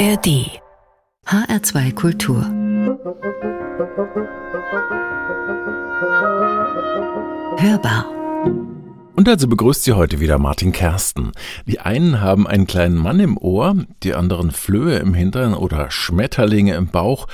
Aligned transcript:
ARD 0.00 0.62
HR2 1.26 1.92
Kultur 1.92 2.42
Hörbar 7.58 8.06
und 9.14 9.28
also 9.28 9.46
begrüßt 9.46 9.84
Sie 9.84 9.92
heute 9.92 10.18
wieder 10.18 10.38
Martin 10.38 10.72
Kersten. 10.72 11.32
Die 11.66 11.80
einen 11.80 12.22
haben 12.22 12.46
einen 12.46 12.66
kleinen 12.66 12.96
Mann 12.96 13.20
im 13.20 13.36
Ohr, 13.36 13.76
die 14.02 14.14
anderen 14.14 14.52
Flöhe 14.52 14.96
im 15.00 15.12
Hintern 15.12 15.52
oder 15.52 15.90
Schmetterlinge 15.90 16.76
im 16.76 16.86
Bauch. 16.86 17.26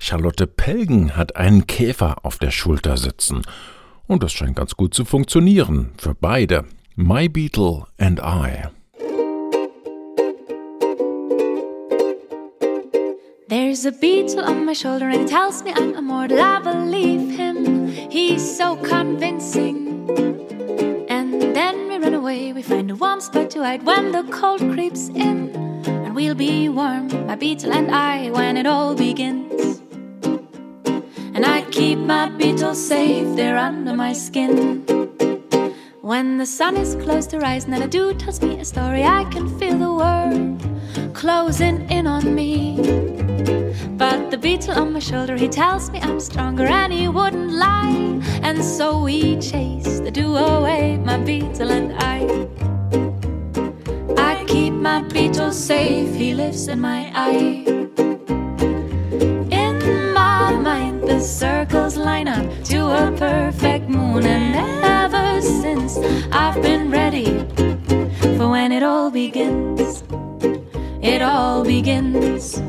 Charlotte 0.00 0.48
Pelgen 0.48 1.16
hat 1.16 1.36
einen 1.36 1.68
Käfer 1.68 2.24
auf 2.24 2.38
der 2.38 2.50
Schulter 2.50 2.96
sitzen. 2.96 3.42
Und 4.08 4.24
das 4.24 4.32
scheint 4.32 4.56
ganz 4.56 4.74
gut 4.74 4.92
zu 4.92 5.04
funktionieren 5.04 5.92
für 5.98 6.16
beide. 6.16 6.64
My 6.96 7.28
Beetle 7.28 7.86
and 7.96 8.18
I. 8.18 8.77
There's 13.48 13.86
a 13.86 13.92
beetle 13.92 14.44
on 14.44 14.66
my 14.66 14.74
shoulder 14.74 15.08
and 15.08 15.22
he 15.22 15.26
tells 15.26 15.62
me 15.62 15.72
I'm 15.74 15.94
immortal. 15.94 16.38
I 16.38 16.60
believe 16.60 17.34
him, 17.34 17.86
he's 17.88 18.44
so 18.58 18.76
convincing. 18.76 20.06
And 21.08 21.56
then 21.56 21.88
we 21.88 21.96
run 21.96 22.12
away, 22.12 22.52
we 22.52 22.60
find 22.60 22.90
a 22.90 22.94
warm 22.94 23.22
spot 23.22 23.48
to 23.52 23.64
hide 23.64 23.86
when 23.86 24.12
the 24.12 24.24
cold 24.24 24.60
creeps 24.60 25.08
in. 25.08 25.48
And 25.86 26.14
we'll 26.14 26.34
be 26.34 26.68
warm, 26.68 27.08
my 27.26 27.36
beetle 27.36 27.72
and 27.72 27.90
I, 27.90 28.30
when 28.30 28.58
it 28.58 28.66
all 28.66 28.94
begins. 28.94 29.80
And 31.34 31.46
I 31.46 31.62
keep 31.70 31.98
my 32.00 32.28
beetle 32.28 32.74
safe 32.74 33.34
there 33.34 33.56
under 33.56 33.94
my 33.94 34.12
skin. 34.12 34.84
When 36.02 36.36
the 36.36 36.44
sun 36.44 36.76
is 36.76 36.96
close 36.96 37.26
to 37.28 37.38
rising 37.38 37.72
and 37.72 37.82
a 37.82 37.88
dude 37.88 38.20
tells 38.20 38.42
me 38.42 38.60
a 38.60 38.64
story, 38.66 39.04
I 39.04 39.24
can 39.30 39.48
feel 39.58 39.78
the 39.78 39.90
world 39.90 40.77
closing 41.18 41.80
in 41.90 42.06
on 42.06 42.32
me. 42.32 42.76
But 43.96 44.30
the 44.30 44.38
beetle 44.38 44.74
on 44.74 44.92
my 44.92 45.00
shoulder, 45.00 45.36
he 45.36 45.48
tells 45.48 45.90
me 45.90 45.98
I'm 46.00 46.20
stronger 46.20 46.64
and 46.64 46.92
he 46.92 47.08
wouldn't 47.08 47.50
lie. 47.50 48.22
And 48.44 48.62
so 48.62 49.02
we 49.02 49.36
chase 49.40 49.98
the 49.98 50.12
dew 50.12 50.36
away, 50.36 50.96
my 50.98 51.18
beetle 51.18 51.72
and 51.72 51.92
I. 51.98 52.18
I 54.16 54.44
keep 54.44 54.72
my 54.72 55.02
beetle 55.02 55.50
safe, 55.50 56.14
he 56.14 56.34
lives 56.34 56.68
in 56.68 56.80
my 56.80 57.10
eye. 57.12 57.64
In 59.50 60.12
my 60.14 60.52
mind, 60.52 61.02
the 61.02 61.18
circles 61.18 61.96
line 61.96 62.28
up 62.28 62.46
to 62.70 62.78
a 62.86 63.12
perfect 63.18 63.88
moon, 63.88 64.24
and 64.24 64.54
ever 64.84 65.42
since 65.42 65.98
I've 66.30 66.62
been 66.62 66.92
ready 66.92 67.44
for 68.36 68.48
when 68.50 68.70
it 68.70 68.84
all 68.84 69.10
begins 69.10 70.04
it 71.02 71.22
all 71.22 71.64
begins. 71.64 72.62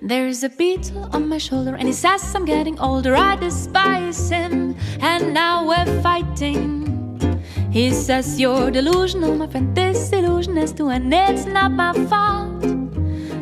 There's 0.00 0.44
a 0.44 0.48
beetle 0.48 1.08
on 1.12 1.28
my 1.28 1.38
shoulder, 1.38 1.74
and 1.74 1.88
he 1.88 1.94
says 1.94 2.34
I'm 2.34 2.44
getting 2.44 2.78
older. 2.78 3.16
I 3.16 3.36
despise 3.36 4.28
him, 4.28 4.76
and 5.00 5.32
now 5.32 5.66
we're 5.66 6.02
fighting. 6.02 6.84
He 7.70 7.90
says 7.90 8.38
you're 8.38 8.70
delusional, 8.70 9.34
my 9.34 9.48
friend. 9.48 9.74
This 9.74 10.12
illusion 10.12 10.58
is 10.58 10.72
to 10.74 10.90
end. 10.90 11.12
It's 11.12 11.46
not 11.46 11.72
my 11.72 11.92
fault. 12.06 12.64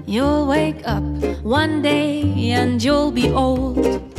You'll 0.06 0.46
wake 0.46 0.82
up 0.86 1.02
one 1.42 1.82
day 1.82 2.22
and 2.52 2.82
you'll 2.82 3.12
be 3.12 3.28
old. 3.30 4.11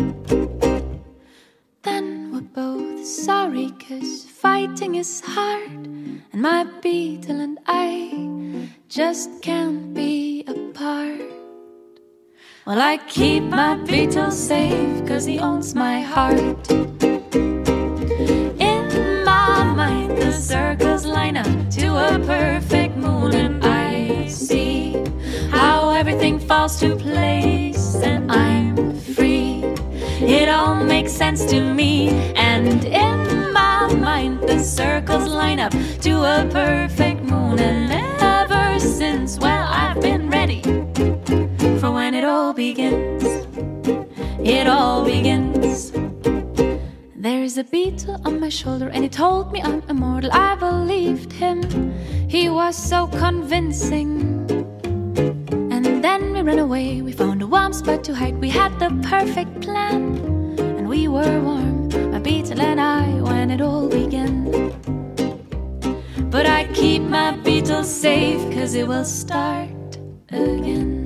Is 5.04 5.20
hard, 5.20 5.86
and 6.32 6.42
my 6.42 6.64
beetle 6.82 7.42
and 7.42 7.59
I 7.68 8.70
just 8.88 9.42
can't 9.42 9.94
be 9.94 10.46
apart. 10.48 11.20
Well, 12.66 12.80
I 12.80 12.96
keep 13.16 13.44
my 13.44 13.76
beetle 13.76 14.31
safe, 14.31 15.06
cause 15.06 15.25
he 15.25 15.40
owns 15.40 15.75
my 15.75 16.00
heart. 16.00 16.72
In 18.72 18.86
my 19.25 19.63
mind, 19.81 20.12
the 20.18 20.31
circles 20.31 21.06
line 21.06 21.36
up 21.36 21.69
to 21.72 21.88
a 22.09 22.18
perfect 22.25 22.96
moon, 22.96 23.36
and 23.36 23.62
I 23.62 24.28
see 24.28 25.03
how 25.50 25.90
everything 25.90 26.40
falls 26.40 26.80
to 26.80 26.96
place, 26.96 27.96
and 27.96 28.31
I'm 28.31 28.97
free. 29.16 29.66
It 30.38 30.47
all 30.47 30.75
makes 30.75 31.12
sense 31.12 31.44
to 31.52 31.59
me, 31.59 32.09
and 32.38 32.86
in 32.86 33.43
mind, 33.89 34.41
the 34.41 34.59
circles 34.59 35.27
line 35.27 35.59
up 35.59 35.73
to 36.01 36.23
a 36.23 36.47
perfect 36.51 37.21
moon, 37.21 37.59
and 37.59 37.91
ever 38.21 38.79
since, 38.79 39.38
well, 39.39 39.67
I've 39.69 40.01
been 40.01 40.29
ready 40.29 40.61
for 41.79 41.91
when 41.91 42.13
it 42.13 42.23
all 42.23 42.53
begins. 42.53 43.23
It 44.39 44.67
all 44.67 45.03
begins. 45.05 45.91
There's 47.16 47.57
a 47.57 47.63
beetle 47.63 48.19
on 48.25 48.39
my 48.39 48.49
shoulder, 48.49 48.89
and 48.89 49.03
he 49.03 49.09
told 49.09 49.51
me 49.51 49.61
I'm 49.61 49.81
immortal. 49.88 50.31
I 50.33 50.55
believed 50.55 51.31
him, 51.31 51.94
he 52.27 52.50
was 52.50 52.75
so 52.75 53.07
convincing. 53.07 54.45
And 55.71 56.03
then 56.03 56.33
we 56.33 56.41
ran 56.41 56.59
away, 56.59 57.01
we 57.01 57.13
found 57.13 57.41
a 57.41 57.47
warm 57.47 57.71
spot 57.73 58.03
to 58.05 58.13
hide. 58.15 58.38
We 58.39 58.50
had 58.50 58.77
the 58.79 58.89
perfect 59.07 59.61
plan, 59.61 60.32
we 60.94 61.08
were 61.08 61.42
warm, 61.42 61.90
my 62.12 62.20
beetle 62.20 62.62
and 62.62 62.80
I, 62.80 63.20
when 63.22 63.50
it 63.50 63.62
all 63.62 63.88
began. 63.90 64.72
But 66.30 66.46
I 66.46 66.68
keep 66.74 67.02
my 67.02 67.36
beetle 67.44 67.84
safe, 67.84 68.42
cause 68.54 68.76
it 68.76 68.88
will 68.88 69.06
start 69.06 69.98
again. 70.30 71.00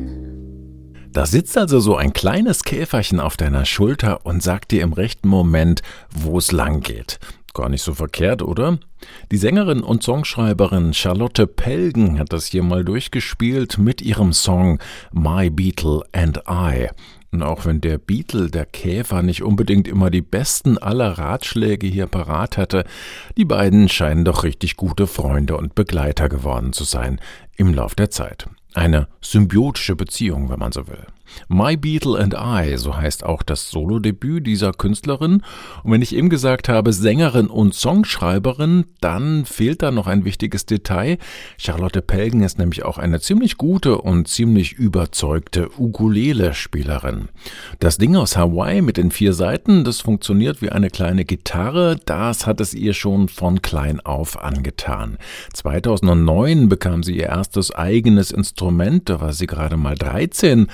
Da 1.13 1.25
sitzt 1.25 1.57
also 1.57 1.79
so 1.79 1.95
ein 1.95 2.13
kleines 2.13 2.63
Käferchen 2.63 3.19
auf 3.19 3.37
deiner 3.37 3.65
Schulter 3.65 4.25
und 4.25 4.43
sagt 4.43 4.71
dir 4.71 4.83
im 4.83 4.93
rechten 4.93 5.29
Moment, 5.29 5.81
wo 6.11 6.37
es 6.37 6.51
lang 6.51 6.81
geht. 6.81 7.19
Gar 7.53 7.69
nicht 7.69 7.81
so 7.81 7.93
verkehrt, 7.93 8.43
oder? 8.43 8.77
Die 9.31 9.37
Sängerin 9.37 9.81
und 9.81 10.03
Songschreiberin 10.03 10.93
Charlotte 10.93 11.47
Pelgen 11.47 12.19
hat 12.19 12.33
das 12.33 12.45
hier 12.45 12.61
mal 12.61 12.83
durchgespielt 12.83 13.77
mit 13.77 14.01
ihrem 14.01 14.33
Song 14.33 14.79
My 15.11 15.49
Beetle 15.49 16.03
and 16.11 16.41
I. 16.47 16.89
Und 17.31 17.43
auch 17.43 17.65
wenn 17.65 17.81
der 17.81 17.97
Beetle, 17.97 18.49
der 18.49 18.65
Käfer, 18.65 19.21
nicht 19.21 19.43
unbedingt 19.43 19.87
immer 19.87 20.09
die 20.09 20.21
besten 20.21 20.77
aller 20.77 21.17
Ratschläge 21.17 21.85
hier 21.87 22.07
parat 22.07 22.57
hatte, 22.57 22.85
die 23.35 23.45
beiden 23.45 23.89
scheinen 23.89 24.23
doch 24.23 24.43
richtig 24.43 24.77
gute 24.77 25.07
Freunde 25.07 25.57
und 25.57 25.75
Begleiter 25.75 26.29
geworden 26.29 26.71
zu 26.71 26.83
sein 26.83 27.19
im 27.57 27.73
Lauf 27.73 27.95
der 27.95 28.09
Zeit. 28.09 28.47
Eine 28.73 29.07
symbiotische 29.21 29.95
Beziehung, 29.95 30.49
wenn 30.49 30.59
man 30.59 30.71
so 30.71 30.87
will. 30.87 31.05
My 31.47 31.77
Beetle 31.77 32.17
and 32.17 32.33
I, 32.33 32.77
so 32.77 32.95
heißt 32.95 33.23
auch 33.23 33.43
das 33.43 33.69
Solodebüt 33.69 34.45
dieser 34.45 34.71
Künstlerin. 34.71 35.43
Und 35.83 35.91
wenn 35.91 36.01
ich 36.01 36.15
eben 36.15 36.29
gesagt 36.29 36.69
habe, 36.69 36.93
Sängerin 36.93 37.47
und 37.47 37.73
Songschreiberin, 37.73 38.85
dann 39.01 39.45
fehlt 39.45 39.81
da 39.81 39.91
noch 39.91 40.07
ein 40.07 40.25
wichtiges 40.25 40.65
Detail. 40.65 41.17
Charlotte 41.57 42.01
Pelgen 42.01 42.41
ist 42.43 42.59
nämlich 42.59 42.83
auch 42.83 42.97
eine 42.97 43.19
ziemlich 43.19 43.57
gute 43.57 43.99
und 43.99 44.27
ziemlich 44.27 44.73
überzeugte 44.73 45.69
Ukulele-Spielerin. 45.77 47.29
Das 47.79 47.97
Ding 47.97 48.15
aus 48.15 48.37
Hawaii 48.37 48.81
mit 48.81 48.97
den 48.97 49.11
vier 49.11 49.33
Seiten, 49.33 49.83
das 49.83 50.01
funktioniert 50.01 50.61
wie 50.61 50.69
eine 50.69 50.89
kleine 50.89 51.25
Gitarre, 51.25 51.97
das 52.05 52.45
hat 52.45 52.61
es 52.61 52.73
ihr 52.73 52.93
schon 52.93 53.29
von 53.29 53.61
klein 53.61 53.99
auf 53.99 54.41
angetan. 54.41 55.17
2009 55.53 56.69
bekam 56.69 57.03
sie 57.03 57.17
ihr 57.17 57.27
erstes 57.27 57.73
eigenes 57.73 58.31
Instrument, 58.31 59.09
da 59.09 59.21
war 59.21 59.33
sie 59.33 59.47
gerade 59.47 59.77
mal 59.77 59.95
13. 59.95 60.67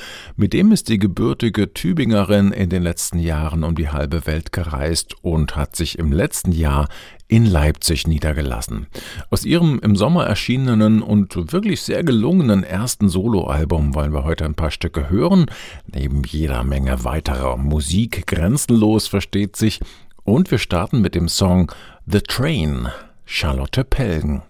Mit 0.43 0.51
dem 0.51 0.73
ist 0.73 0.89
die 0.89 0.99
gebürtige 0.99 1.73
Tübingerin 1.73 2.51
in 2.51 2.67
den 2.67 2.83
letzten 2.83 3.17
Jahren 3.17 3.63
um 3.63 3.75
die 3.75 3.87
halbe 3.87 4.27
Welt 4.27 4.51
gereist 4.51 5.15
und 5.21 5.55
hat 5.55 5.77
sich 5.77 5.97
im 5.97 6.11
letzten 6.11 6.51
Jahr 6.51 6.89
in 7.29 7.45
Leipzig 7.45 8.07
niedergelassen. 8.07 8.87
Aus 9.29 9.45
ihrem 9.45 9.79
im 9.79 9.95
Sommer 9.95 10.25
erschienenen 10.25 11.01
und 11.01 11.53
wirklich 11.53 11.81
sehr 11.81 12.03
gelungenen 12.03 12.65
ersten 12.65 13.07
Soloalbum 13.07 13.95
wollen 13.95 14.11
wir 14.11 14.25
heute 14.25 14.43
ein 14.43 14.53
paar 14.53 14.71
Stücke 14.71 15.09
hören, 15.09 15.45
neben 15.87 16.23
jeder 16.23 16.65
Menge 16.65 17.05
weiterer 17.05 17.55
Musik 17.55 18.27
grenzenlos 18.27 19.07
versteht 19.07 19.55
sich, 19.55 19.79
und 20.25 20.51
wir 20.51 20.57
starten 20.57 20.99
mit 20.99 21.15
dem 21.15 21.29
Song 21.29 21.71
The 22.05 22.19
Train, 22.19 22.89
Charlotte 23.23 23.85
Pelgen. 23.85 24.41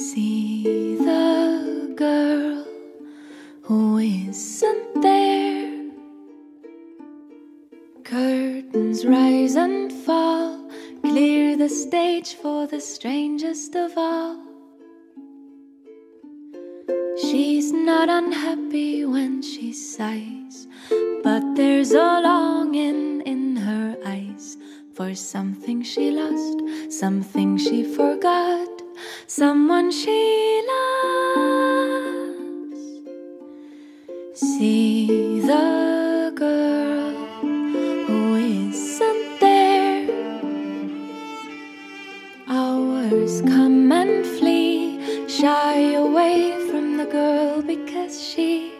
See 0.00 0.96
the 0.96 1.92
girl 1.94 2.64
who 3.60 3.98
isn't 3.98 5.02
there. 5.02 5.90
Curtains 8.02 9.04
rise 9.04 9.56
and 9.56 9.92
fall, 9.92 10.70
clear 11.02 11.54
the 11.54 11.68
stage 11.68 12.32
for 12.32 12.66
the 12.66 12.80
strangest 12.80 13.76
of 13.76 13.92
all. 13.98 14.42
She's 17.20 17.70
not 17.70 18.08
unhappy 18.08 19.04
when 19.04 19.42
she 19.42 19.74
sighs, 19.74 20.66
but 21.22 21.42
there's 21.56 21.92
a 21.92 22.20
longing 22.22 23.20
in 23.26 23.54
her 23.56 23.98
eyes 24.06 24.56
for 24.94 25.14
something 25.14 25.82
she 25.82 26.10
lost, 26.10 26.58
something 26.90 27.58
she 27.58 27.84
forgot, 27.84 28.80
someone 29.26 29.90
she 29.90 30.62
loves. 30.72 31.90
See 34.34 35.40
the 35.40 36.32
girl 36.34 37.14
who 37.42 38.34
isn't 38.34 39.40
there. 39.40 40.08
Hours 42.48 43.42
come 43.42 43.92
and 43.92 44.26
flee, 44.26 45.28
shy 45.28 45.92
away 45.92 46.56
from 46.70 46.96
the 46.96 47.06
girl 47.06 47.62
because 47.62 48.20
she 48.22 48.72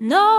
knows 0.00 0.35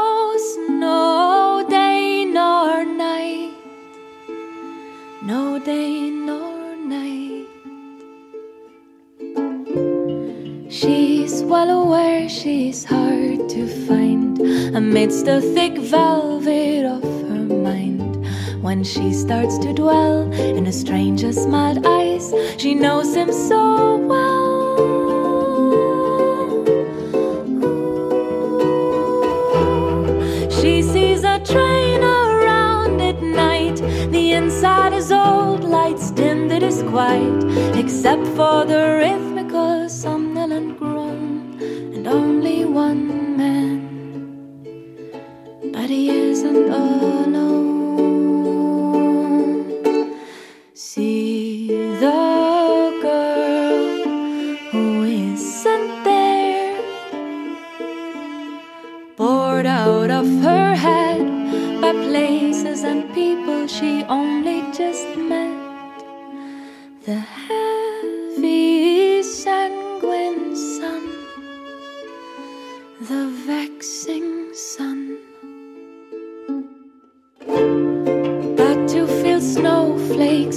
well 11.47 11.69
aware 11.69 12.27
she's 12.27 12.83
hard 12.83 13.47
to 13.47 13.65
find 13.87 14.37
amidst 14.75 15.23
the 15.25 15.39
thick 15.39 15.77
velvet 15.77 16.83
of 16.85 17.01
her 17.01 17.45
mind. 17.63 18.27
When 18.61 18.83
she 18.83 19.13
starts 19.13 19.57
to 19.59 19.73
dwell 19.73 20.29
in 20.33 20.67
a 20.67 20.73
stranger's 20.73 21.47
mild 21.47 21.85
eyes, 21.85 22.33
she 22.57 22.75
knows 22.75 23.15
him 23.15 23.31
so 23.31 23.95
well. 23.95 24.77
She 30.51 30.81
sees 30.81 31.23
a 31.23 31.39
train 31.39 32.03
around 32.03 32.99
at 32.99 33.21
night. 33.21 33.77
The 34.11 34.33
inside 34.33 34.91
is 34.91 35.13
old, 35.13 35.63
lights 35.63 36.11
dimmed, 36.11 36.51
it 36.51 36.63
is 36.63 36.83
quiet, 36.83 37.43
except 37.77 38.27
for 38.35 38.65
the 38.65 38.97
rhythmical, 38.99 39.26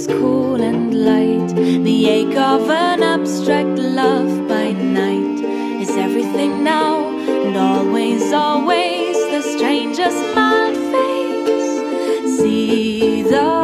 cool 0.07 0.61
and 0.61 0.93
light, 1.05 1.55
the 1.55 2.09
ache 2.09 2.37
of 2.37 2.69
an 2.69 3.03
abstract 3.03 3.77
love 3.77 4.47
by 4.47 4.71
night 4.71 5.39
is 5.81 5.89
everything 5.91 6.63
now 6.63 7.07
and 7.45 7.55
always, 7.57 8.31
always 8.33 9.15
the 9.31 9.41
stranger's 9.41 10.19
mild 10.35 10.77
face. 10.93 12.37
See 12.37 13.23
the 13.23 13.60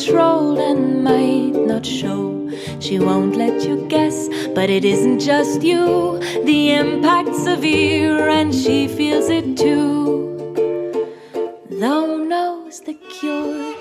controlled 0.00 0.58
and 0.58 1.04
might 1.04 1.52
not 1.66 1.84
show. 1.84 2.50
She 2.80 2.98
won't 2.98 3.36
let 3.36 3.62
you 3.62 3.86
guess, 3.88 4.28
but 4.54 4.70
it 4.70 4.84
isn't 4.84 5.20
just 5.20 5.62
you. 5.62 6.18
The 6.44 6.72
impact's 6.72 7.44
severe, 7.44 8.28
and 8.28 8.54
she 8.54 8.88
feels 8.88 9.28
it 9.28 9.58
too. 9.58 10.36
Though 11.68 12.16
knows 12.16 12.80
the 12.80 12.94
cure, 12.94 13.74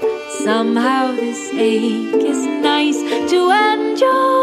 somehow 0.43 1.11
this 1.13 1.53
ache 1.53 2.23
is 2.31 2.45
nice 2.45 2.99
to 3.31 3.51
endure. 3.51 4.38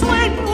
Todo 0.00 0.53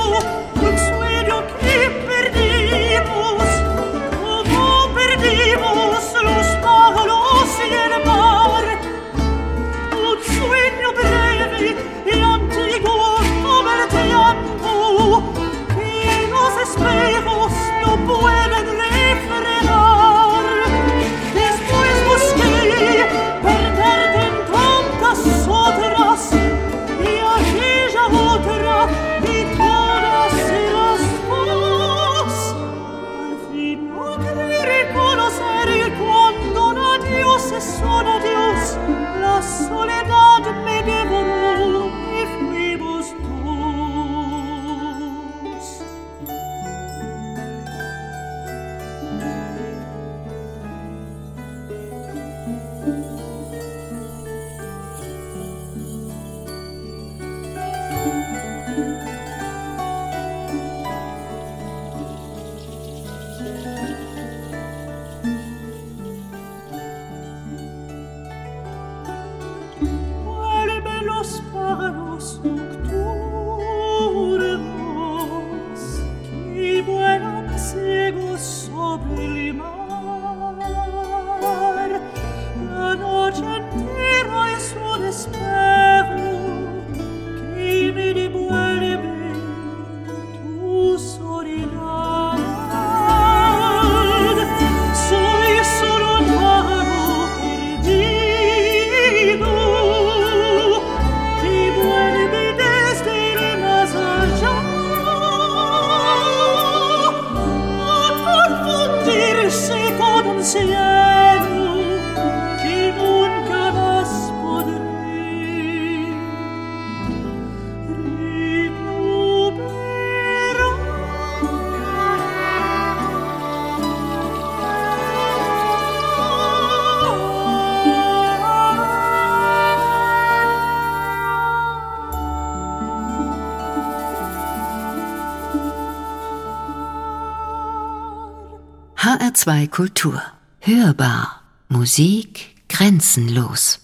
HR2 139.41 139.69
Kultur. 139.69 140.21
Hörbar. 140.61 141.41
Musik 141.69 142.57
grenzenlos. 142.69 143.80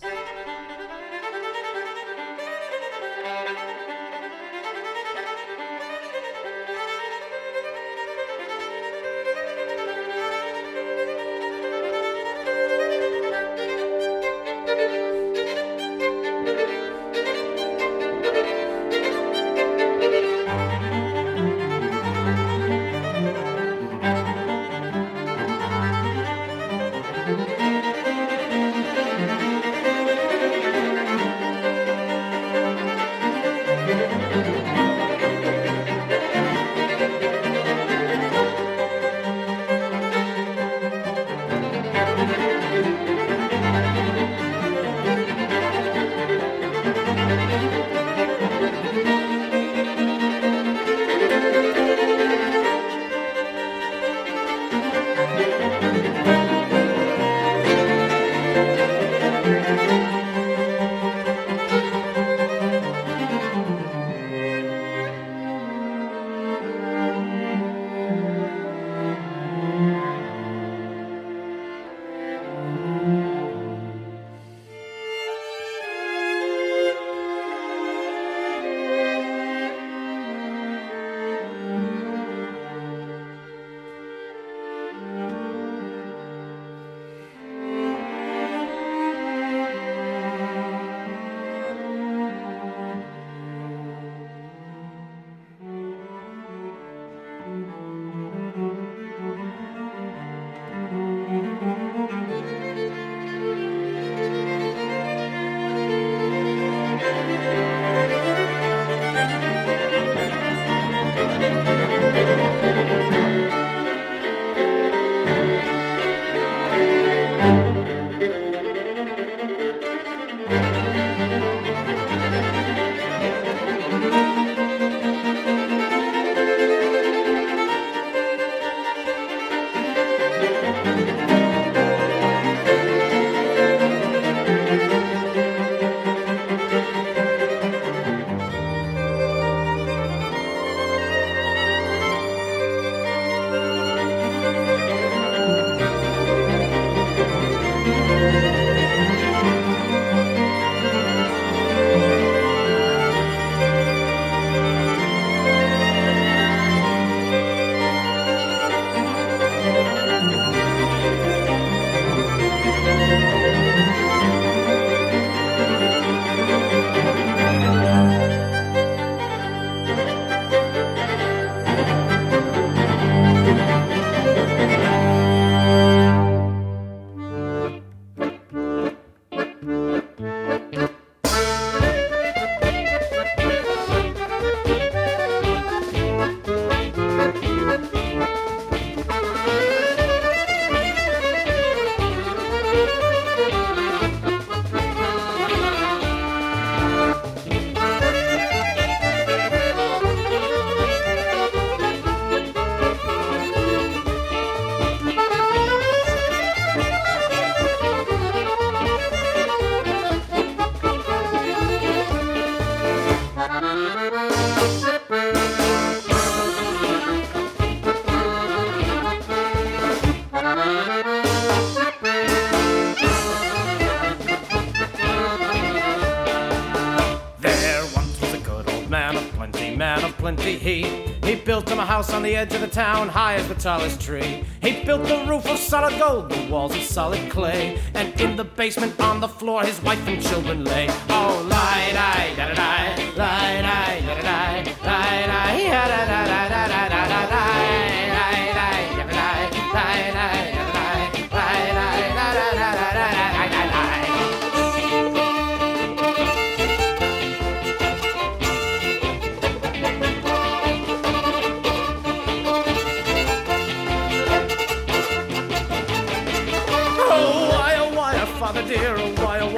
House 232.07 232.15
on 232.15 232.23
the 232.23 232.37
edge 232.37 232.55
of 232.55 232.61
the 232.61 232.69
town, 232.69 233.09
high 233.09 233.35
as 233.35 233.49
the 233.49 233.55
tallest 233.55 234.01
tree. 234.01 234.45
He 234.63 234.85
built 234.85 235.07
the 235.09 235.25
roof 235.29 235.47
of 235.47 235.59
solid 235.59 235.99
gold, 235.99 236.31
the 236.31 236.51
walls 236.51 236.75
of 236.75 236.83
solid 236.83 237.31
clay. 237.31 237.79
And 237.95 238.21
in 238.21 238.37
the 238.37 238.45
basement 238.45 238.99
on 239.01 239.21
the 239.21 239.29
floor, 239.29 239.65
his 239.65 239.81
wife 239.83 240.07
and 240.07 240.23
children 240.23 240.65
lay. 240.65 240.87
Oh, 241.09 241.47
lie, 241.49 241.91
lie, 241.95 242.35
da 242.37 242.49
da 242.49 242.55
da, 242.55 242.76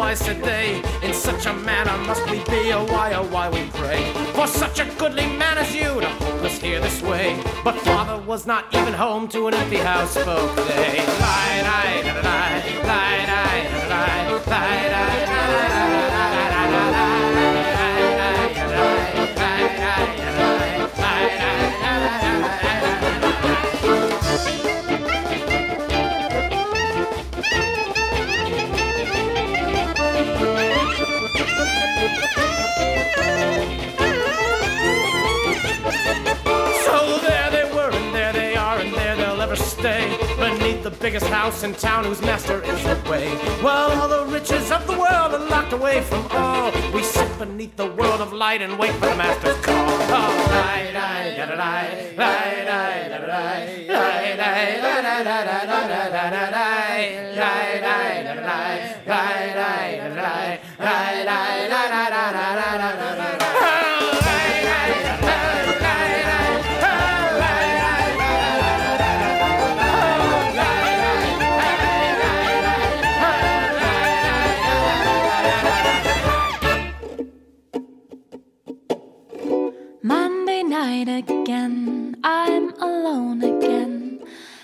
why 0.08 0.14
said 0.14 0.42
they, 0.42 0.82
in 1.06 1.12
such 1.12 1.44
a 1.44 1.52
manner 1.52 1.94
must 2.06 2.24
we 2.30 2.38
be, 2.44 2.72
oh 2.72 2.86
why, 2.86 3.12
oh 3.12 3.24
why 3.24 3.50
we 3.50 3.68
pray, 3.74 4.10
for 4.32 4.46
such 4.46 4.80
a 4.80 4.86
goodly 4.96 5.26
man 5.36 5.58
as 5.58 5.74
you 5.74 6.00
to 6.00 6.08
hold 6.08 6.46
us 6.46 6.58
here 6.58 6.80
this 6.80 7.02
way. 7.02 7.38
But 7.62 7.78
father 7.80 8.16
was 8.24 8.46
not 8.46 8.74
even 8.74 8.94
home 8.94 9.28
to 9.28 9.48
an 9.48 9.54
empty 9.54 9.76
house, 9.76 10.14
they. 10.14 10.24
Lie, 10.24 11.60
lie, 11.68 12.00
lie, 12.04 12.22
lie, 12.22 12.62
lie, 12.84 13.26
lie, 13.28 13.58
lie, 13.58 13.90
lie, 13.90 14.28
lie, 14.28 14.46
lie, 14.46 14.88
lie, 14.88 15.26
lie, 15.26 16.07
biggest 41.08 41.32
house 41.32 41.62
in 41.62 41.72
town 41.72 42.04
whose 42.04 42.20
master 42.20 42.62
is 42.64 42.84
away. 42.84 43.34
Well, 43.62 43.98
all 43.98 44.08
the 44.08 44.30
riches 44.30 44.70
of 44.70 44.86
the 44.86 44.92
world 44.92 45.32
are 45.32 45.48
locked 45.48 45.72
away 45.72 46.02
from 46.02 46.26
all. 46.32 46.70
We 46.92 47.02
sit 47.02 47.38
beneath 47.38 47.74
the 47.76 47.86
world 47.86 48.20
of 48.20 48.34
light 48.34 48.60
and 48.60 48.78
wait 48.78 48.92
for 48.92 49.06
the 49.06 49.16
master's 49.16 49.56
call. 49.64 49.74
Oh, 49.74 50.48
die, 50.50 50.92
die, 50.92 51.34
da 51.34 51.46
da 51.46 51.56
die, 51.56 52.12
die, 52.14 52.64
die, 52.66 53.08
da 53.08 53.18
da 53.20 53.26
die, 53.26 53.86
die, 53.86 54.36
die, 54.36 54.80
da 54.82 55.02
da 55.02 55.24
da 55.24 55.44
da 63.38 63.47
night 80.78 81.08
again, 81.08 82.16
I'm 82.22 82.66
alone 82.88 83.42
again, 83.42 84.20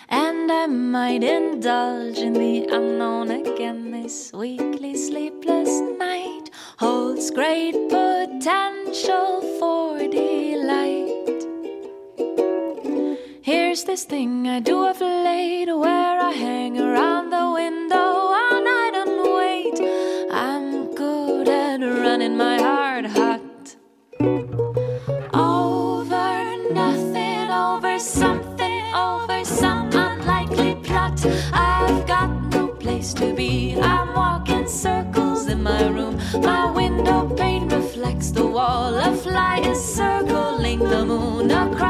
and 0.09 0.53
I 0.53 0.66
might 0.66 1.24
indulge 1.24 2.18
in 2.18 2.35
the 2.35 2.68
unknown 2.77 3.33
again. 3.33 3.90
This 3.90 4.33
weekly 4.33 4.94
sleepless 4.94 5.72
night 5.98 6.50
holds 6.79 7.33
great 7.33 7.74
potential 7.88 9.31
for 9.59 9.98
delight. 9.98 11.40
Here's 13.42 13.83
this 13.83 14.05
thing 14.05 14.46
I 14.46 14.61
do 14.61 14.85
of 14.87 15.00
late 15.00 15.66
where 15.85 16.16
I 16.20 16.31
hang 16.31 16.79
around 16.79 17.31
the 17.31 17.46
window 17.61 18.23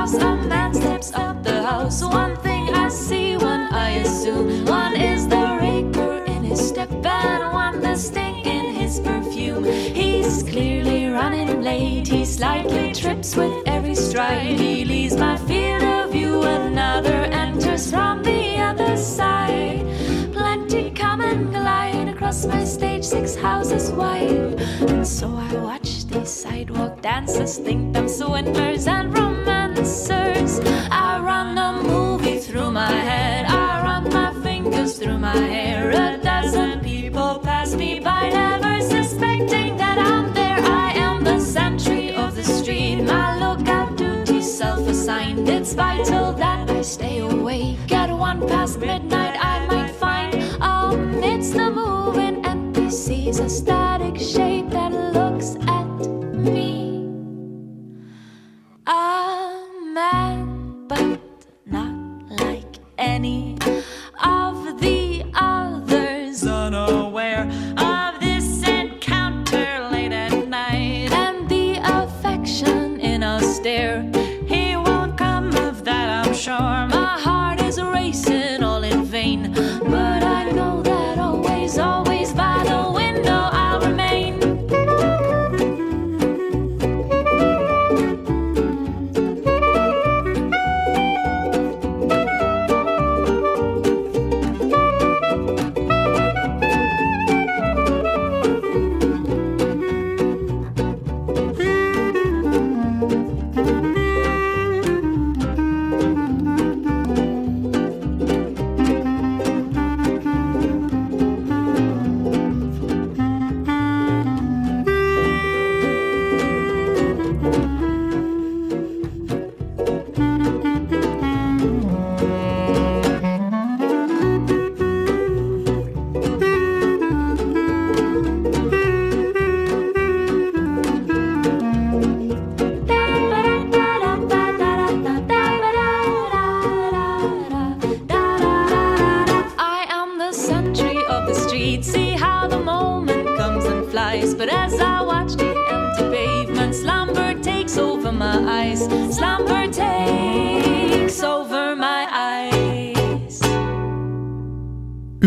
Across 0.05 0.23
a 0.23 0.37
man 0.49 0.75
steps 0.75 1.15
up 1.15 1.43
the 1.43 1.63
house. 1.63 2.03
One 2.05 2.37
thing 2.37 2.69
I 2.69 2.91
see, 2.91 3.39
one 3.39 3.73
I 3.73 3.89
assume. 4.05 4.67
One 4.67 4.95
is 4.95 5.27
the 5.27 5.57
raker 5.59 6.23
in 6.25 6.45
his 6.45 6.69
step, 6.69 6.93
and 6.93 7.55
one 7.55 7.81
the 7.81 7.97
stink 7.97 8.47
in 8.47 8.75
his 8.75 9.01
perfume. 9.01 9.65
He's 9.65 10.43
clearly 10.43 11.07
running 11.07 11.63
late. 11.63 12.07
He 12.07 12.27
slightly 12.27 12.93
trips 12.93 13.35
with 13.35 13.55
every 13.65 13.95
stride. 13.95 14.61
He 14.61 14.85
leaves 14.85 15.17
my 15.17 15.39
field 15.39 15.83
of 15.83 16.11
view. 16.13 16.43
Another 16.43 17.25
enters 17.33 17.91
from 17.91 18.23
the 18.23 18.59
other 18.59 18.99
side. 18.99 19.87
Plenty 20.35 20.91
come 20.91 21.23
and 21.23 21.51
glide 21.51 22.09
across 22.09 22.45
my 22.45 22.63
stage, 22.65 23.05
six 23.05 23.35
houses 23.35 23.91
wide. 23.91 24.61
And 24.87 25.07
so 25.07 25.29
I 25.35 25.55
watch 25.55 26.05
these 26.09 26.29
sidewalk 26.29 27.01
dancers, 27.01 27.57
think 27.57 27.95
them 27.95 28.07
swindlers 28.07 28.87
and 28.87 29.09
romancers. 29.15 29.34
Vital 45.75 46.33
that 46.35 46.71
I 46.71 46.83
stay 46.83 47.19
awake. 47.19 47.91
At 47.93 48.11
one 48.11 48.47
past 48.49 48.79
midnight, 48.79 49.24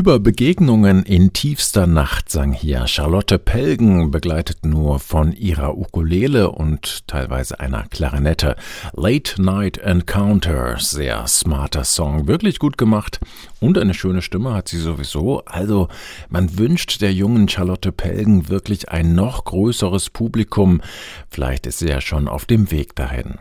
Über 0.07 0.19
Begegnungen 0.19 1.03
in 1.03 1.33
tiefster 1.33 1.85
Nacht 1.85 2.26
sang 2.31 2.51
hier 2.51 2.87
Charlotte 2.87 3.37
Pelgen, 3.37 4.11
begleitet 4.11 4.65
nur 4.65 4.99
von 4.99 5.33
ihrer 5.33 5.77
Ukulele 5.77 6.51
und 6.51 7.07
teilweise 7.07 7.59
einer 7.59 7.83
Klarinette. 7.87 8.55
Late 8.95 9.41
Night 9.41 9.77
Encounter, 9.77 10.77
sehr 10.79 11.27
smarter 11.27 11.83
Song, 11.83 12.27
wirklich 12.27 12.59
gut 12.59 12.77
gemacht 12.77 13.19
und 13.59 13.77
eine 13.77 13.93
schöne 13.93 14.21
Stimme 14.21 14.53
hat 14.53 14.67
sie 14.67 14.79
sowieso. 14.79 15.43
Also 15.45 15.87
man 16.29 16.57
wünscht 16.57 17.01
der 17.01 17.13
jungen 17.13 17.47
Charlotte 17.49 17.91
Pelgen 17.91 18.49
wirklich 18.49 18.89
ein 18.89 19.15
noch 19.15 19.45
größeres 19.45 20.09
Publikum. 20.09 20.81
Vielleicht 21.29 21.65
ist 21.65 21.79
sie 21.79 21.89
ja 21.89 22.01
schon 22.01 22.27
auf 22.27 22.45
dem 22.45 22.71
Weg 22.71 22.95
dahin. 22.95 23.35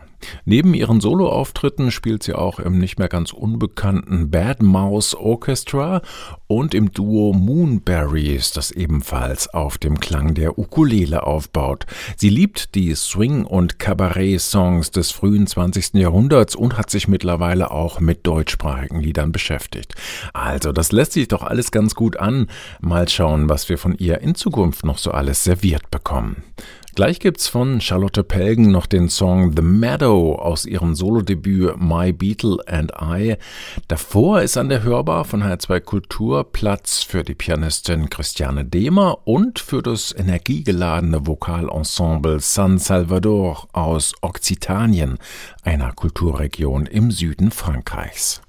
Neben 0.45 0.73
ihren 0.73 0.99
Soloauftritten 0.99 1.91
spielt 1.91 2.23
sie 2.23 2.33
auch 2.33 2.59
im 2.59 2.79
nicht 2.79 2.97
mehr 2.97 3.07
ganz 3.07 3.31
unbekannten 3.33 4.31
Bad 4.31 4.61
Mouse 4.61 5.15
Orchestra 5.15 6.01
und 6.47 6.73
im 6.73 6.91
Duo 6.91 7.33
Moonberries, 7.33 8.51
das 8.51 8.71
ebenfalls 8.77 9.47
auf 9.53 9.77
dem 9.77 9.99
Klang 9.99 10.33
der 10.33 10.57
Ukulele 10.57 11.23
aufbaut. 11.23 11.85
Sie 12.15 12.29
liebt 12.29 12.75
die 12.75 12.95
Swing- 12.95 13.45
und 13.45 13.79
Kabarett-Songs 13.79 14.91
des 14.91 15.11
frühen 15.11 15.47
20. 15.47 15.95
Jahrhunderts 15.95 16.55
und 16.55 16.77
hat 16.77 16.89
sich 16.89 17.07
mittlerweile 17.07 17.71
auch 17.71 17.99
mit 17.99 18.25
deutschsprachigen 18.25 19.01
Liedern 19.01 19.31
beschäftigt. 19.31 19.95
Also, 20.33 20.71
das 20.71 20.91
lässt 20.91 21.13
sich 21.13 21.27
doch 21.27 21.43
alles 21.43 21.71
ganz 21.71 21.95
gut 21.95 22.17
an. 22.17 22.47
Mal 22.79 23.09
schauen, 23.09 23.49
was 23.49 23.67
wir 23.67 23.77
von 23.77 23.95
ihr 23.97 24.21
in 24.21 24.35
Zukunft 24.35 24.85
noch 24.85 24.97
so 24.97 25.11
alles 25.11 25.43
serviert 25.43 25.91
bekommen. 25.91 26.43
Gleich 26.97 27.19
gibt's 27.19 27.47
von 27.47 27.79
Charlotte 27.79 28.23
Pelgen 28.23 28.71
noch 28.71 28.87
den 28.87 29.07
Song 29.07 29.53
The 29.55 29.61
Meadow 29.61 30.33
aus 30.39 30.65
ihrem 30.65 30.95
Solodebüt 30.95 31.79
My 31.79 32.11
Beetle 32.11 32.57
and 32.65 32.91
I. 32.99 33.35
Davor 33.87 34.41
ist 34.41 34.57
an 34.57 34.67
der 34.67 34.81
Hörbar 34.81 35.23
von 35.23 35.43
H2 35.43 35.79
Kultur 35.81 36.51
Platz 36.51 37.03
für 37.03 37.23
die 37.23 37.35
Pianistin 37.35 38.09
Christiane 38.09 38.65
Dehmer 38.65 39.19
und 39.27 39.59
für 39.59 39.83
das 39.83 40.11
energiegeladene 40.11 41.27
Vokalensemble 41.27 42.39
San 42.39 42.79
Salvador 42.79 43.67
aus 43.73 44.15
Okzitanien, 44.21 45.19
einer 45.61 45.91
Kulturregion 45.91 46.87
im 46.87 47.11
Süden 47.11 47.51
Frankreichs. 47.51 48.41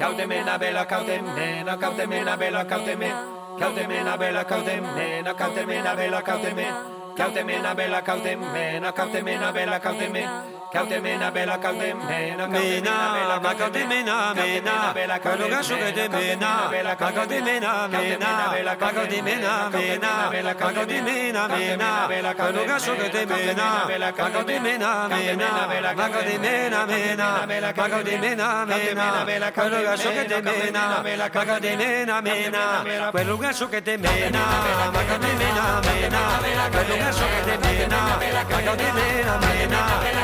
Cautemena 0.00 0.56
bella 0.56 0.86
cauteme, 0.86 1.62
cautemena 1.78 2.34
bella 2.34 2.64
cautemena, 2.66 3.26
cautemena 3.58 4.16
bella 4.16 4.44
cauteme, 4.46 5.22
cautemena 5.36 5.94
bella 5.94 6.22
cautemena, 6.22 6.99
Cautemena, 7.16 7.74
mena, 7.74 7.74
bella, 7.74 8.02
cautemena, 8.02 8.52
mena, 8.52 8.92
bella, 8.92 9.52
mena, 9.52 9.52
bella, 9.52 9.80
cautemena, 9.80 11.30
mena, 11.30 11.30
bella, 11.30 11.58
mena, 12.48 13.12
bella, 13.12 13.40
cautemena, 13.54 14.34
mena, 14.34 14.92
mena, 14.94 14.94
cautemena, 14.94 14.94
mena, 14.94 14.94
bella, 14.94 15.18
cautemena, 15.18 16.08
mena, 16.10 16.68
bella, 16.70 16.96
cautemena, 16.96 17.88
mena, 17.88 17.88
mena, 17.88 18.50
bella, 18.50 18.76
cautemena, 18.76 19.68
mena, 19.70 20.26
mena, 20.28 20.54
cautemena, 20.54 20.98
mena, 21.02 21.48
mena, 21.48 21.88
mena, 23.26 23.54
mena, 25.26 25.66
bella, 25.66 25.94
cautemena, 25.94 26.86
mena, 26.86 27.46
mena, 27.46 27.46
mena, 27.46 27.72
mena, 28.06 28.64
mena, 28.66 28.66
mena, 28.66 29.24
bella, 29.24 29.50
cautemena, 29.50 30.06
mena, 30.44 31.02
mena, 31.02 31.02
mena, 31.02 31.30
mena, 31.70 32.20
mena, 32.22 32.82
mena, 32.82 33.12
bella, 33.12 33.40
cautemena, 35.10 35.70
mena, 35.80 35.80
mena, 35.82 36.40
mena, 36.42 37.09
de 37.18 37.58
mena, 37.58 38.18
cayo 38.48 38.76
de 38.76 38.92
mena, 38.92 39.38
mena, 39.40 39.80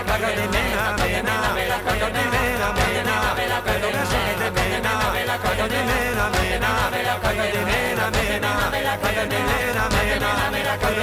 cayo 0.07 0.29
de 0.29 0.46
mena, 0.46 0.94
mena, 0.96 1.35
cayo 1.83 2.07
de 2.07 2.25
mena, 2.31 2.72
mena, 2.79 3.16
cayo 3.27 4.38
de 4.38 4.51
mena, 4.51 4.94
cayo 5.42 5.66
de 5.66 5.83
mena, 5.85 6.31
mena, 6.31 7.18
cayo 7.22 7.44
de 7.44 7.61
mena, 7.66 8.11
mena, 8.11 8.99
cayo 9.03 9.27
de 9.27 9.38
mena, 9.38 9.88
mena, 9.90 10.79
cayo 10.79 11.03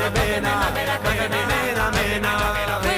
de 0.00 0.10
mena, 0.10 0.52
mena, 0.74 0.98
cayo 0.98 1.28
de 1.28 1.40
mena, 1.46 1.90
mena, 1.92 2.89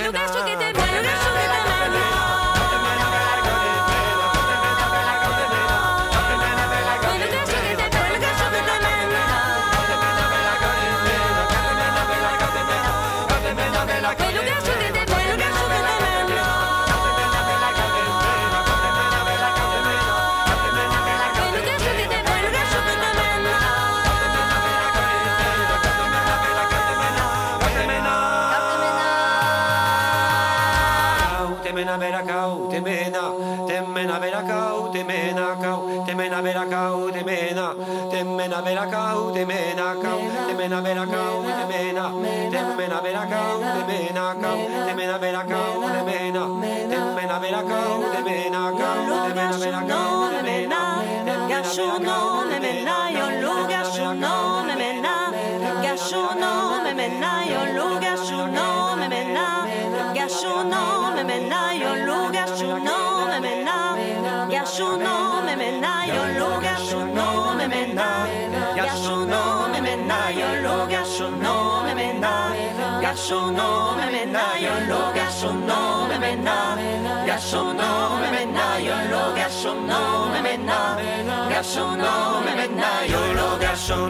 gascio 81.63 81.97
no 81.97 82.41
me 82.41 82.57
mena, 82.57 83.07
io 83.07 83.35
lo 83.35 83.57
gascio 83.57 84.09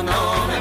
no 0.00 0.46
me 0.46 0.59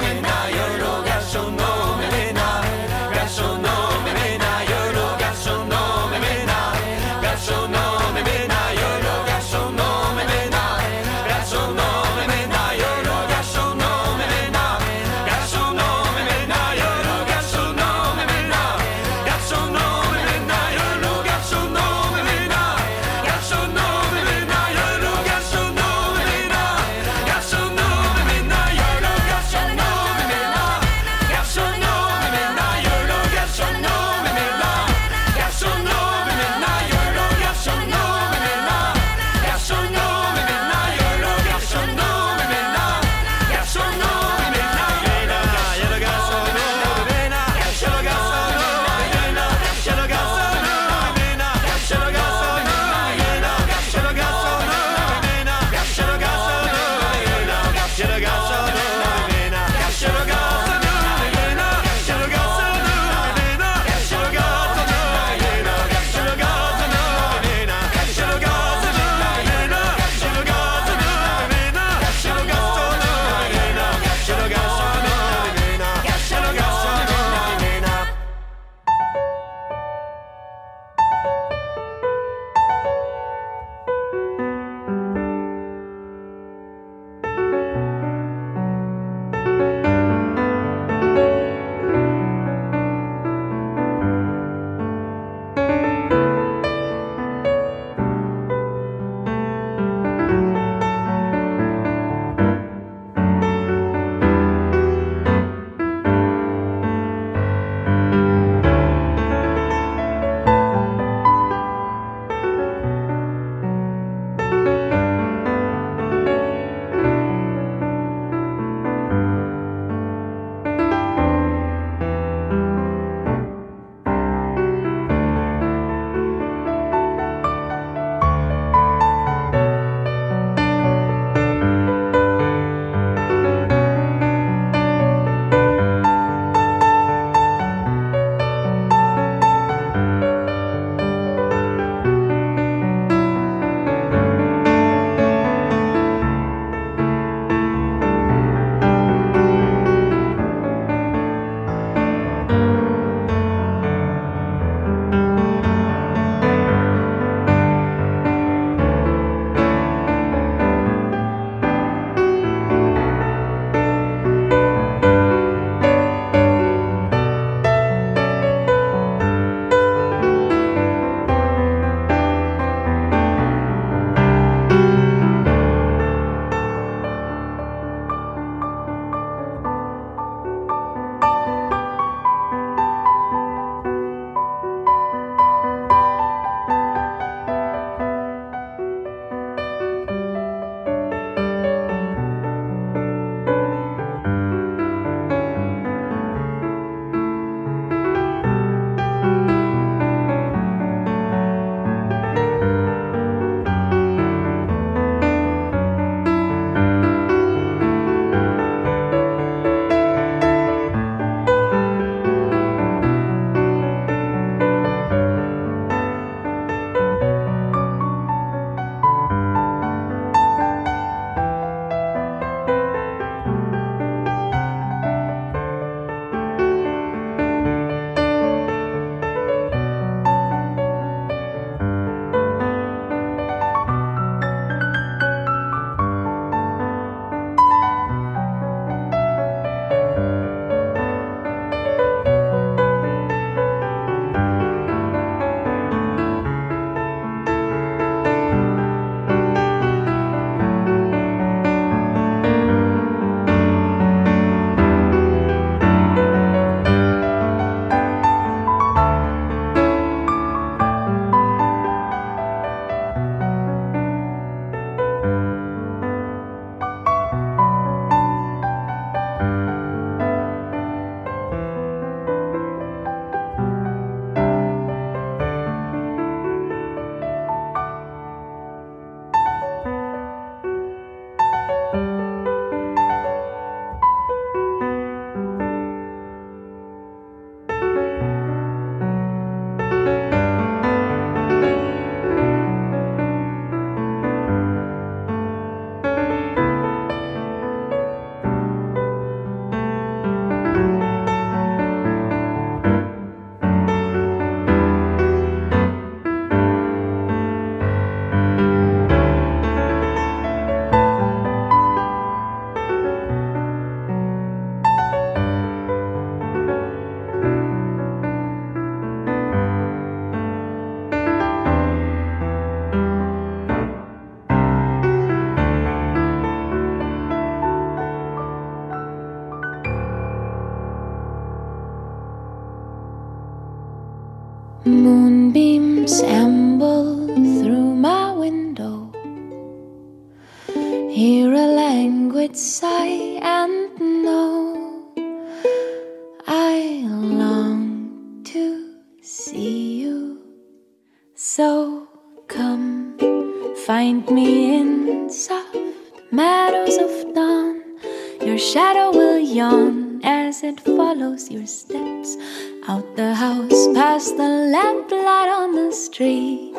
street. 366.19 366.75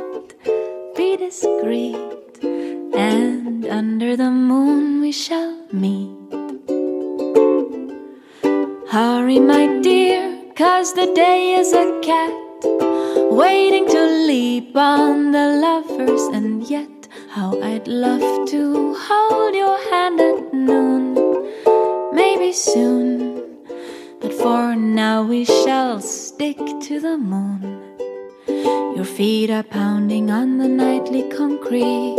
Be 0.96 1.16
discreet, 1.16 1.96
and 2.42 3.64
under 3.64 4.14
the 4.14 4.30
moon 4.30 5.00
we 5.00 5.12
shall 5.12 5.56
meet. 5.72 6.12
Hurry, 8.90 9.40
my 9.40 9.80
dear, 9.80 10.22
cause 10.54 10.92
the 10.92 11.10
day 11.14 11.54
is 11.54 11.72
a 11.72 11.88
cat 12.02 12.34
waiting 13.32 13.88
to 13.88 14.02
leap 14.28 14.76
on 14.76 15.32
the 15.32 15.46
lovers, 15.66 16.24
and 16.36 16.68
yet 16.68 17.08
how 17.30 17.58
I'd 17.62 17.88
love 17.88 18.46
to 18.48 18.94
hold 18.94 19.54
your 19.54 19.78
hand 19.90 20.20
at 20.20 20.52
noon. 20.52 21.14
Maybe 22.12 22.52
soon, 22.52 23.56
but 24.20 24.34
for 24.34 24.76
now 24.76 25.22
we 25.22 25.46
shall 25.46 25.98
stick 26.02 26.58
to 26.58 27.00
the 27.00 27.16
moon. 27.16 27.79
Your 28.48 29.04
feet 29.04 29.50
are 29.50 29.62
pounding 29.62 30.30
on 30.30 30.58
the 30.58 30.68
nightly 30.68 31.28
concrete. 31.30 32.16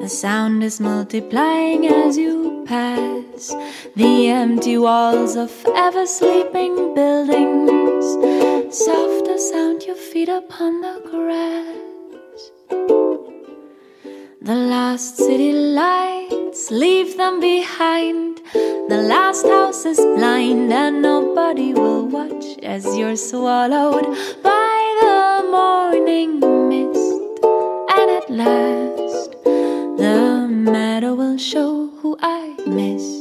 The 0.00 0.08
sound 0.08 0.62
is 0.62 0.80
multiplying 0.80 1.86
as 1.86 2.16
you 2.16 2.64
pass 2.66 3.54
the 3.96 4.28
empty 4.28 4.78
walls 4.78 5.36
of 5.36 5.50
ever 5.74 6.06
sleeping 6.06 6.94
buildings. 6.94 8.06
Softer 8.74 9.38
sound 9.38 9.82
your 9.84 9.96
feet 9.96 10.28
upon 10.28 10.80
the 10.80 11.00
grass. 11.10 12.50
The 14.40 14.54
last 14.54 15.16
city 15.16 15.52
lights, 15.52 16.70
leave 16.70 17.16
them 17.16 17.40
behind. 17.40 18.40
The 18.52 19.02
last 19.08 19.46
house 19.46 19.84
is 19.84 19.98
blind, 19.98 20.72
and 20.72 21.02
nobody 21.02 21.74
will 21.74 22.06
watch 22.06 22.46
as 22.62 22.86
you're 22.96 23.16
swallowed 23.16 24.06
by 24.42 24.57
morning 25.50 26.40
mist. 26.68 27.44
And 27.96 28.10
at 28.18 28.30
last, 28.30 29.32
the 29.42 30.46
meadow 30.48 31.14
will 31.14 31.38
show 31.38 31.88
who 32.00 32.16
I 32.20 32.54
missed. 32.66 33.17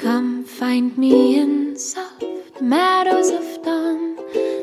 Come 0.00 0.44
find 0.44 0.96
me 0.96 1.38
in 1.38 1.76
soft 1.76 2.24
meadows 2.58 3.28
of 3.28 3.44
dawn. 3.62 4.16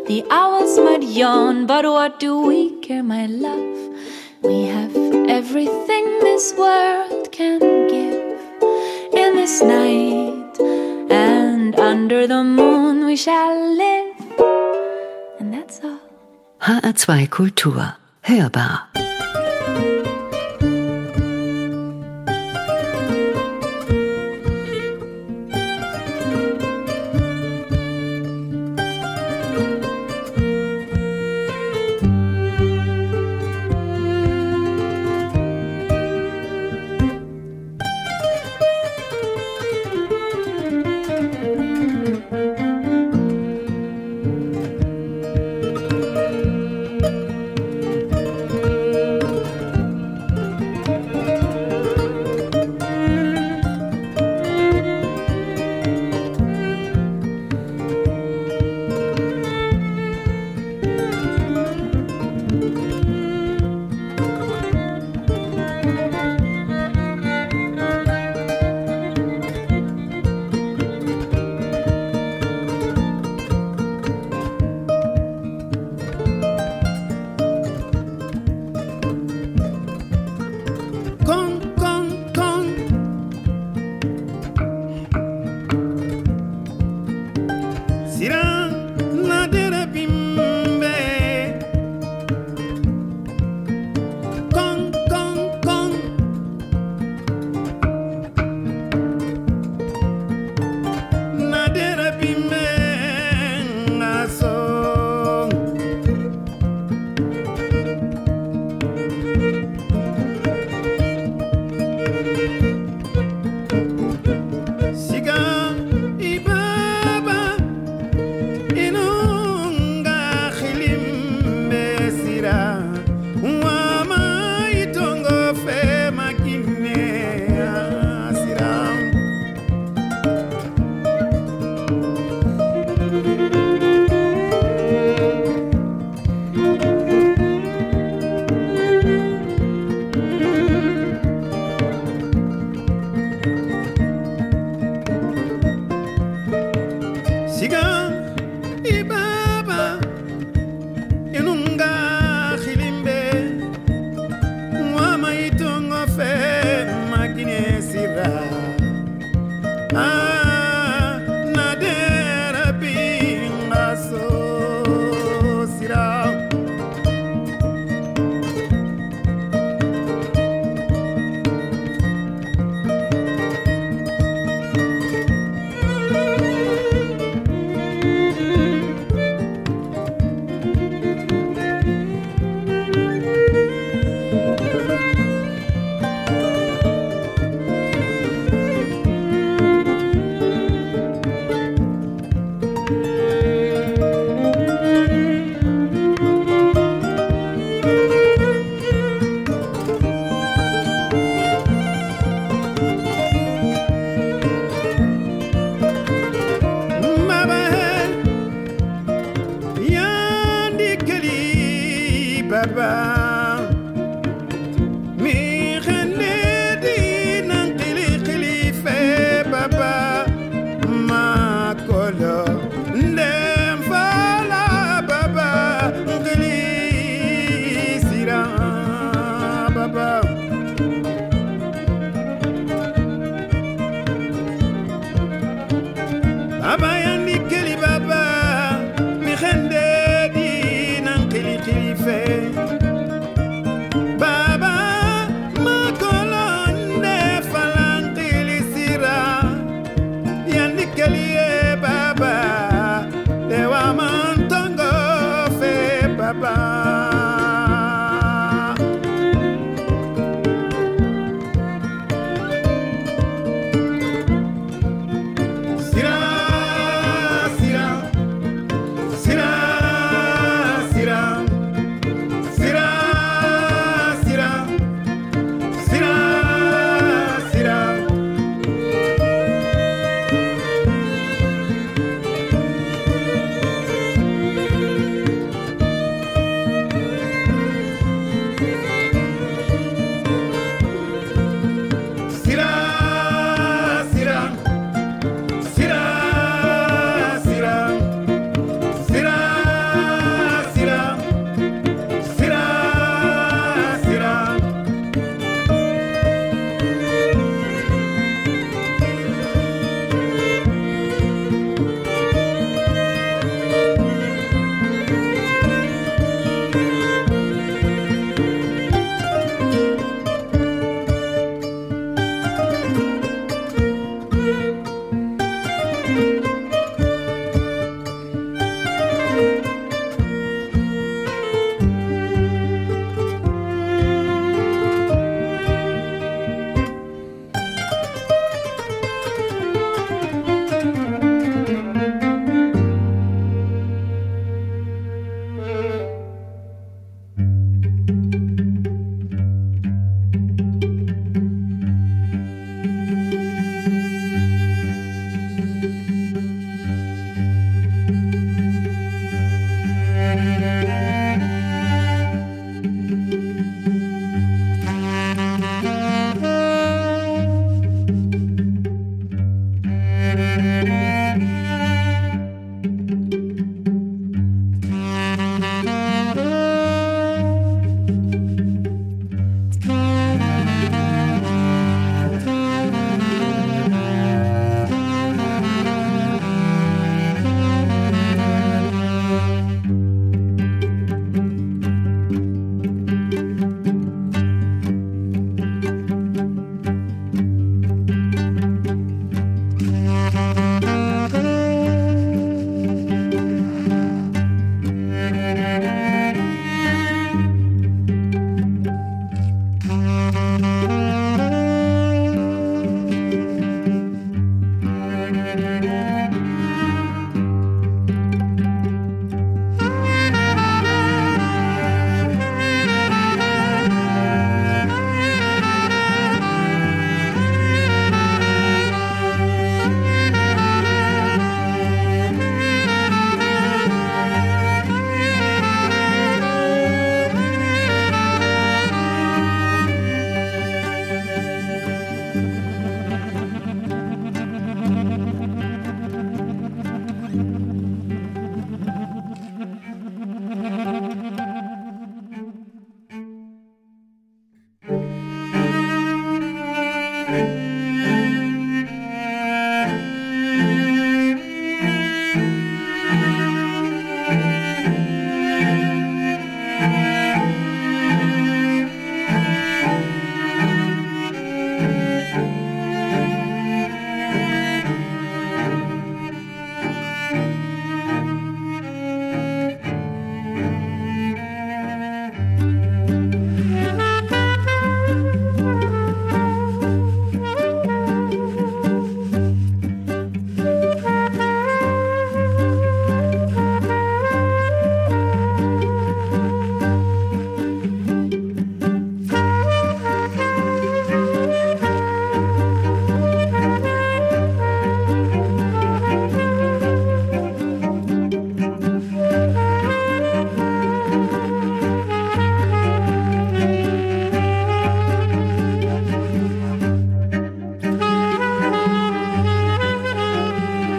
The 0.07 0.25
owls 0.31 0.79
might 0.79 1.03
yawn, 1.03 1.67
but 1.67 1.85
what 1.85 2.19
do 2.19 2.41
we 2.41 2.79
care, 2.81 3.03
my 3.03 3.27
love? 3.27 3.95
We 4.41 4.63
have 4.63 4.95
everything 5.29 6.05
this 6.21 6.55
world 6.57 7.31
can 7.31 7.59
give 7.87 8.39
in 9.13 9.35
this 9.35 9.61
night, 9.61 10.59
and 11.11 11.75
under 11.79 12.25
the 12.25 12.43
moon 12.43 13.05
we 13.05 13.15
shall 13.15 13.77
live. 13.77 14.15
And 15.39 15.53
that's 15.53 15.79
all. 15.83 15.99
HR2 16.61 17.27
Kultur. 17.29 17.95
Hörbar. 18.23 19.06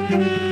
Da 0.09 0.48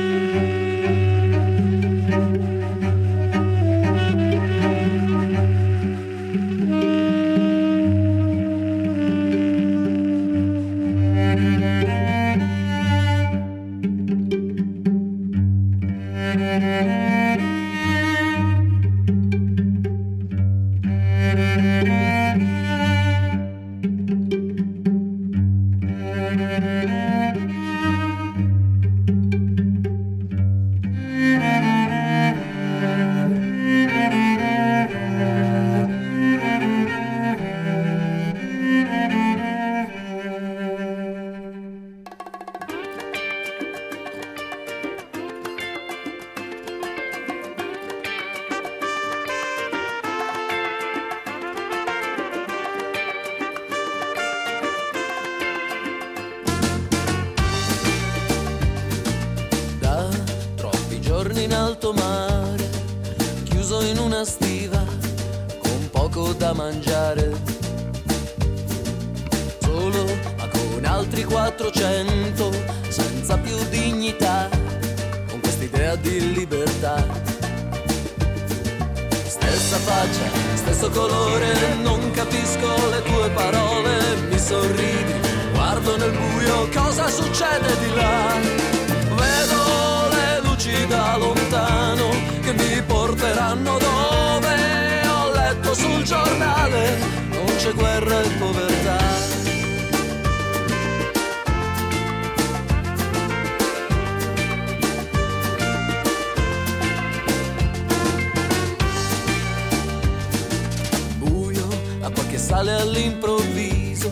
sale 112.67 112.81
all'improvviso 112.81 114.11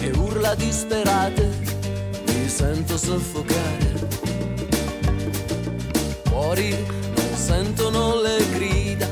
e 0.00 0.10
urla 0.10 0.54
disperate, 0.54 1.50
mi 2.26 2.46
sento 2.46 2.98
soffocare. 2.98 4.06
Fuori 6.24 6.70
non 7.16 7.34
sentono 7.34 8.20
le 8.20 8.46
grida, 8.52 9.06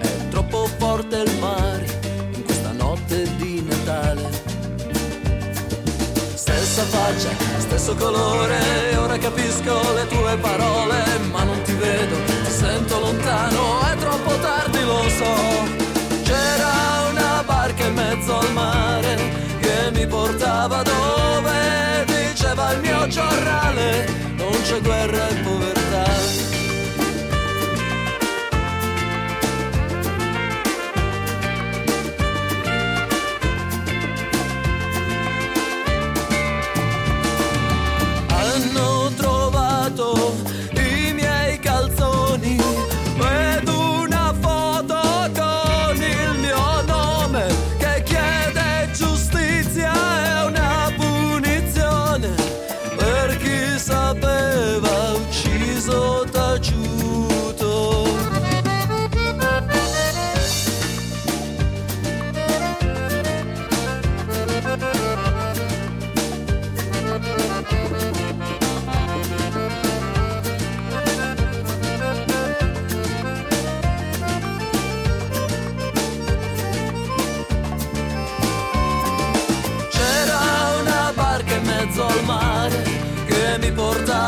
è 0.00 0.28
troppo 0.28 0.68
forte 0.78 1.16
il 1.16 1.38
mare 1.40 1.86
in 2.32 2.44
questa 2.44 2.70
notte 2.72 3.28
di 3.36 3.64
Natale. 3.66 4.28
Stessa 6.34 6.82
faccia, 6.84 7.30
stesso 7.58 7.96
colore, 7.96 8.96
ora 8.96 9.18
capisco 9.18 9.92
le 9.94 10.06
tue 10.06 10.36
parole, 10.40 11.02
ma 11.32 11.42
non 11.42 11.60
ti 11.62 11.72
vedo, 11.72 12.14
ti 12.44 12.50
sento 12.50 13.00
lontano, 13.00 13.80
è 13.90 13.96
troppo 13.96 14.38
tardi, 14.38 14.84
lo 14.84 15.08
so. 15.08 15.78
C'era 16.22 16.99
barca 17.70 17.86
in 17.86 17.94
mezzo 17.94 18.38
al 18.38 18.52
mare 18.52 19.16
che 19.60 19.90
mi 19.92 20.06
portava 20.06 20.82
dove 20.82 22.04
diceva 22.06 22.72
il 22.72 22.80
mio 22.80 23.06
giornale, 23.08 24.06
non 24.36 24.60
c'è 24.62 24.80
guerra 24.80 25.28
e 25.28 25.34
povertà. 25.42 26.69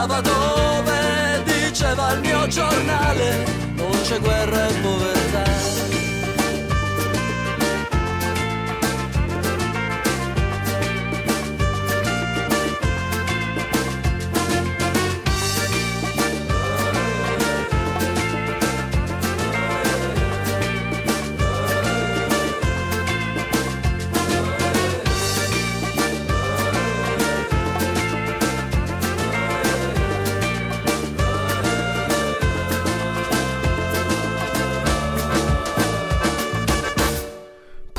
Portava 0.07 0.20
dove 0.20 1.42
diceva 1.44 2.12
il 2.12 2.20
mio 2.20 2.46
giornale 2.48 3.44
non 3.76 3.90
c'è 4.03 4.18
guerra 4.18 4.68
e 4.68 4.72
povertà. 4.80 5.22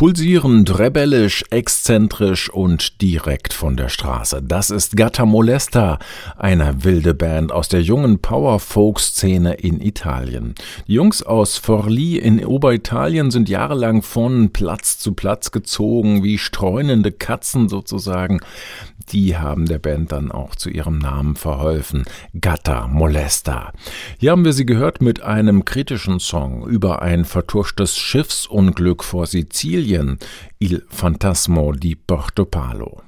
Pulsierend, 0.03 0.79
rebellisch, 0.79 1.45
exzentrisch 1.49 2.49
und 2.49 3.01
direkt 3.01 3.53
von 3.53 3.77
der 3.77 3.87
Straße. 3.87 4.43
Das 4.43 4.69
ist 4.69 4.97
Gatta 4.97 5.25
Molesta, 5.25 5.97
eine 6.35 6.83
wilde 6.83 7.13
Band 7.13 7.53
aus 7.53 7.69
der 7.69 7.81
jungen 7.81 8.19
Power-Folk-Szene 8.19 9.53
in 9.53 9.79
Italien. 9.79 10.55
Die 10.87 10.95
Jungs 10.95 11.23
aus 11.23 11.57
Forlì 11.57 12.17
in 12.17 12.45
Oberitalien 12.45 13.31
sind 13.31 13.47
jahrelang 13.47 14.01
von 14.01 14.51
Platz 14.51 14.99
zu 14.99 15.13
Platz 15.13 15.51
gezogen, 15.51 16.21
wie 16.21 16.37
streunende 16.37 17.13
Katzen 17.13 17.69
sozusagen. 17.69 18.41
Die 19.11 19.37
haben 19.37 19.65
der 19.65 19.79
Band 19.79 20.11
dann 20.11 20.31
auch 20.31 20.55
zu 20.55 20.69
ihrem 20.69 20.97
Namen 20.97 21.35
verholfen. 21.35 22.03
Gatta 22.39 22.87
Molesta. 22.87 23.71
Hier 24.17 24.31
haben 24.31 24.45
wir 24.45 24.53
sie 24.53 24.65
gehört 24.65 25.01
mit 25.01 25.21
einem 25.21 25.65
kritischen 25.65 26.19
Song 26.19 26.65
über 26.67 27.01
ein 27.01 27.25
vertuschtes 27.25 27.97
Schiffsunglück 27.97 29.03
vor 29.03 29.27
Sizilien. 29.27 29.92
Il 30.59 30.83
Fantasmo 30.89 31.71
di 31.73 31.95
Portopalo. 31.95 33.03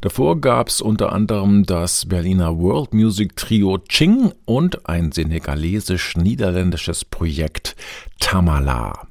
Davor 0.00 0.40
gab's 0.40 0.80
unter 0.80 1.12
anderem 1.12 1.64
das 1.64 2.06
Berliner 2.06 2.58
World 2.58 2.92
Music 2.92 3.36
Trio 3.36 3.78
Ching 3.78 4.32
und 4.44 4.88
ein 4.88 5.12
senegalesisch-niederländisches 5.12 7.04
Projekt 7.04 7.76
Tamala. 8.18 9.09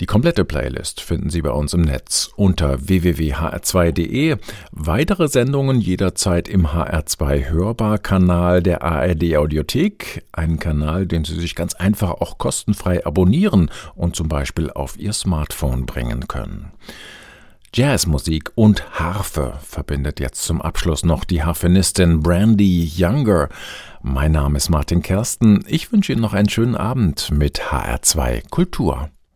Die 0.00 0.06
komplette 0.06 0.44
Playlist 0.44 1.00
finden 1.00 1.30
Sie 1.30 1.42
bei 1.42 1.50
uns 1.50 1.74
im 1.74 1.82
Netz 1.82 2.30
unter 2.36 2.88
www.hr2.de. 2.88 4.36
Weitere 4.72 5.28
Sendungen 5.28 5.80
jederzeit 5.80 6.48
im 6.48 6.66
HR2 6.68 7.50
Hörbar-Kanal 7.50 8.62
der 8.62 8.82
ARD 8.82 9.36
Audiothek, 9.36 10.24
einen 10.32 10.58
Kanal, 10.58 11.06
den 11.06 11.24
Sie 11.24 11.38
sich 11.38 11.54
ganz 11.54 11.74
einfach 11.74 12.10
auch 12.10 12.38
kostenfrei 12.38 13.06
abonnieren 13.06 13.70
und 13.94 14.16
zum 14.16 14.28
Beispiel 14.28 14.70
auf 14.70 14.98
Ihr 14.98 15.12
Smartphone 15.12 15.86
bringen 15.86 16.26
können. 16.26 16.72
Jazzmusik 17.74 18.50
und 18.54 18.98
Harfe 18.98 19.54
verbindet 19.62 20.20
jetzt 20.20 20.42
zum 20.42 20.60
Abschluss 20.60 21.04
noch 21.04 21.24
die 21.24 21.42
Harfenistin 21.42 22.20
Brandy 22.20 22.84
Younger. 22.84 23.48
Mein 24.02 24.32
Name 24.32 24.58
ist 24.58 24.68
Martin 24.68 25.00
Kersten. 25.00 25.64
Ich 25.66 25.90
wünsche 25.90 26.12
Ihnen 26.12 26.20
noch 26.20 26.34
einen 26.34 26.50
schönen 26.50 26.76
Abend 26.76 27.30
mit 27.30 27.62
HR2 27.70 28.50
Kultur. 28.50 29.08